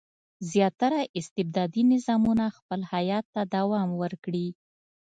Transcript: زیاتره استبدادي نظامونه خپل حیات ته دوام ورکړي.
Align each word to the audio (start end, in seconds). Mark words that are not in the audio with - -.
زیاتره 0.51 1.01
استبدادي 1.19 1.83
نظامونه 1.93 2.45
خپل 2.57 2.79
حیات 2.91 3.25
ته 3.33 3.41
دوام 3.55 3.89
ورکړي. 4.01 4.47